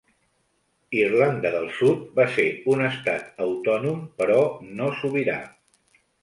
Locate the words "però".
4.23-4.41